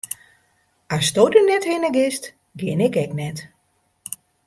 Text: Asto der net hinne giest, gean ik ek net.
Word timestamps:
Asto 0.97 1.27
der 1.35 1.45
net 1.49 1.67
hinne 1.69 1.89
giest, 1.95 2.23
gean 2.59 2.83
ik 2.87 2.95
ek 3.03 3.11
net. 3.21 3.37